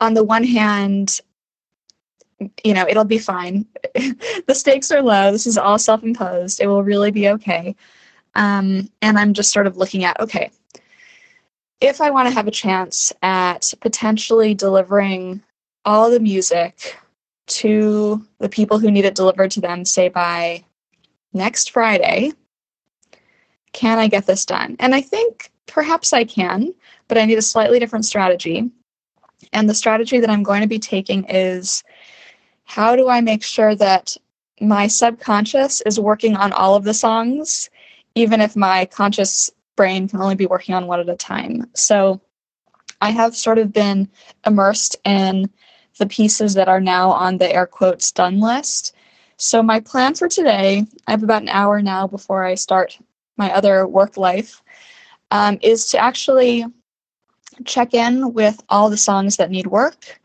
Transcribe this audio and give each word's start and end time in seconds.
on 0.00 0.14
the 0.14 0.24
one 0.24 0.44
hand, 0.44 1.20
you 2.64 2.72
know, 2.74 2.86
it'll 2.88 3.04
be 3.04 3.18
fine. 3.18 3.66
the 3.94 4.54
stakes 4.54 4.90
are 4.92 5.02
low. 5.02 5.32
This 5.32 5.46
is 5.46 5.58
all 5.58 5.78
self 5.78 6.02
imposed. 6.02 6.60
It 6.60 6.66
will 6.66 6.84
really 6.84 7.10
be 7.10 7.28
okay. 7.28 7.74
Um, 8.34 8.88
and 9.02 9.18
I'm 9.18 9.34
just 9.34 9.52
sort 9.52 9.66
of 9.66 9.76
looking 9.76 10.04
at 10.04 10.20
okay, 10.20 10.50
if 11.80 12.00
I 12.00 12.10
want 12.10 12.28
to 12.28 12.34
have 12.34 12.46
a 12.46 12.52
chance 12.52 13.12
at 13.22 13.72
potentially 13.80 14.54
delivering 14.54 15.42
all 15.84 16.10
the 16.10 16.20
music 16.20 16.96
to 17.46 18.24
the 18.38 18.48
people 18.48 18.78
who 18.78 18.90
need 18.90 19.04
it 19.04 19.14
delivered 19.14 19.50
to 19.52 19.60
them, 19.60 19.84
say 19.84 20.08
by 20.08 20.64
next 21.32 21.70
Friday, 21.70 22.32
can 23.72 23.98
I 23.98 24.08
get 24.08 24.26
this 24.26 24.44
done? 24.44 24.76
And 24.80 24.94
I 24.94 25.00
think 25.00 25.50
perhaps 25.66 26.12
I 26.12 26.24
can, 26.24 26.74
but 27.06 27.18
I 27.18 27.24
need 27.24 27.38
a 27.38 27.42
slightly 27.42 27.78
different 27.78 28.04
strategy. 28.04 28.70
And 29.52 29.68
the 29.68 29.74
strategy 29.74 30.20
that 30.20 30.30
I'm 30.30 30.42
going 30.42 30.62
to 30.62 30.68
be 30.68 30.78
taking 30.78 31.24
is 31.24 31.84
how 32.64 32.96
do 32.96 33.08
I 33.08 33.20
make 33.20 33.42
sure 33.42 33.74
that 33.74 34.16
my 34.60 34.86
subconscious 34.86 35.80
is 35.82 36.00
working 36.00 36.36
on 36.36 36.52
all 36.52 36.74
of 36.74 36.84
the 36.84 36.94
songs, 36.94 37.70
even 38.14 38.40
if 38.40 38.56
my 38.56 38.86
conscious 38.86 39.50
brain 39.76 40.08
can 40.08 40.20
only 40.20 40.34
be 40.34 40.46
working 40.46 40.74
on 40.74 40.86
one 40.86 41.00
at 41.00 41.08
a 41.08 41.16
time? 41.16 41.70
So 41.74 42.20
I 43.00 43.10
have 43.10 43.36
sort 43.36 43.58
of 43.58 43.72
been 43.72 44.08
immersed 44.44 44.96
in 45.04 45.50
the 45.98 46.06
pieces 46.06 46.54
that 46.54 46.68
are 46.68 46.80
now 46.80 47.10
on 47.10 47.38
the 47.38 47.52
air 47.52 47.66
quotes 47.66 48.10
done 48.12 48.40
list. 48.40 48.94
So, 49.36 49.62
my 49.62 49.80
plan 49.80 50.14
for 50.14 50.28
today, 50.28 50.84
I 51.06 51.10
have 51.10 51.22
about 51.22 51.42
an 51.42 51.48
hour 51.48 51.80
now 51.80 52.06
before 52.08 52.44
I 52.44 52.54
start 52.54 52.98
my 53.36 53.52
other 53.52 53.86
work 53.86 54.16
life, 54.16 54.62
um, 55.30 55.58
is 55.62 55.86
to 55.90 55.98
actually 55.98 56.64
check 57.64 57.94
in 57.94 58.32
with 58.32 58.62
all 58.68 58.90
the 58.90 58.96
songs 58.96 59.36
that 59.36 59.50
need 59.50 59.66
work 59.66 60.20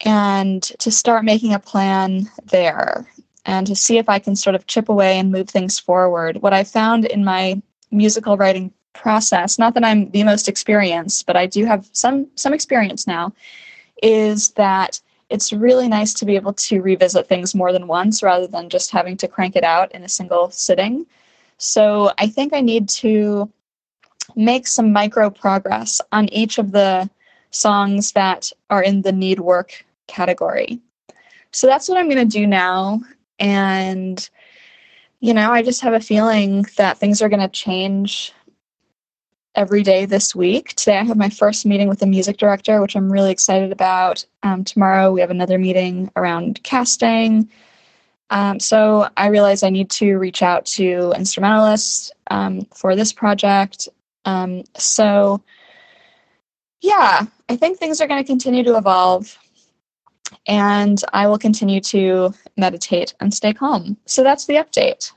and 0.00 0.62
to 0.62 0.90
start 0.90 1.24
making 1.24 1.54
a 1.54 1.58
plan 1.58 2.30
there 2.44 3.10
and 3.44 3.66
to 3.66 3.74
see 3.74 3.98
if 3.98 4.08
I 4.08 4.18
can 4.18 4.36
sort 4.36 4.54
of 4.54 4.66
chip 4.66 4.88
away 4.88 5.18
and 5.18 5.32
move 5.32 5.48
things 5.48 5.78
forward. 5.78 6.42
What 6.42 6.52
I 6.52 6.64
found 6.64 7.04
in 7.06 7.24
my 7.24 7.60
musical 7.90 8.36
writing 8.36 8.72
process, 8.92 9.58
not 9.58 9.74
that 9.74 9.84
I'm 9.84 10.10
the 10.10 10.24
most 10.24 10.48
experienced, 10.48 11.26
but 11.26 11.36
I 11.36 11.46
do 11.46 11.64
have 11.64 11.88
some 11.92 12.28
some 12.34 12.52
experience 12.52 13.06
now, 13.06 13.32
is 14.02 14.50
that 14.50 15.00
it's 15.30 15.52
really 15.52 15.88
nice 15.88 16.14
to 16.14 16.24
be 16.24 16.36
able 16.36 16.54
to 16.54 16.80
revisit 16.80 17.28
things 17.28 17.54
more 17.54 17.72
than 17.72 17.86
once 17.86 18.22
rather 18.22 18.46
than 18.46 18.68
just 18.68 18.90
having 18.90 19.16
to 19.18 19.28
crank 19.28 19.56
it 19.56 19.64
out 19.64 19.92
in 19.92 20.02
a 20.02 20.08
single 20.08 20.50
sitting. 20.50 21.06
So 21.58 22.12
I 22.18 22.28
think 22.28 22.54
I 22.54 22.60
need 22.60 22.88
to 22.90 23.50
make 24.38 24.68
some 24.68 24.92
micro 24.92 25.28
progress 25.28 26.00
on 26.12 26.28
each 26.28 26.58
of 26.58 26.70
the 26.70 27.10
songs 27.50 28.12
that 28.12 28.52
are 28.70 28.82
in 28.82 29.02
the 29.02 29.12
need 29.12 29.40
work 29.40 29.84
category. 30.06 30.78
So 31.50 31.66
that's 31.66 31.88
what 31.88 31.98
I'm 31.98 32.08
going 32.08 32.28
to 32.28 32.38
do 32.38 32.46
now. 32.46 33.00
And, 33.40 34.28
you 35.20 35.34
know, 35.34 35.50
I 35.50 35.62
just 35.62 35.80
have 35.80 35.92
a 35.92 36.00
feeling 36.00 36.66
that 36.76 36.98
things 36.98 37.20
are 37.20 37.28
going 37.28 37.40
to 37.40 37.48
change 37.48 38.32
every 39.56 39.82
day 39.82 40.04
this 40.04 40.36
week. 40.36 40.74
Today 40.74 40.98
I 40.98 41.02
have 41.02 41.16
my 41.16 41.30
first 41.30 41.66
meeting 41.66 41.88
with 41.88 41.98
the 41.98 42.06
music 42.06 42.36
director, 42.36 42.80
which 42.80 42.94
I'm 42.94 43.10
really 43.10 43.32
excited 43.32 43.72
about. 43.72 44.24
Um, 44.44 44.62
tomorrow 44.62 45.10
we 45.10 45.20
have 45.20 45.30
another 45.30 45.58
meeting 45.58 46.12
around 46.14 46.62
casting. 46.62 47.50
Um, 48.30 48.60
so 48.60 49.08
I 49.16 49.28
realize 49.28 49.64
I 49.64 49.70
need 49.70 49.90
to 49.90 50.16
reach 50.16 50.42
out 50.42 50.64
to 50.66 51.12
instrumentalists 51.16 52.12
um, 52.30 52.66
for 52.72 52.94
this 52.94 53.12
project. 53.12 53.88
Um, 54.24 54.64
so 54.76 55.42
yeah, 56.80 57.26
I 57.48 57.56
think 57.56 57.78
things 57.78 58.00
are 58.00 58.06
going 58.06 58.22
to 58.22 58.26
continue 58.26 58.62
to 58.64 58.76
evolve 58.76 59.36
and 60.46 61.02
I 61.12 61.26
will 61.26 61.38
continue 61.38 61.80
to 61.80 62.34
meditate 62.56 63.14
and 63.20 63.32
stay 63.32 63.52
calm. 63.52 63.96
So 64.06 64.22
that's 64.22 64.46
the 64.46 64.54
update. 64.54 65.12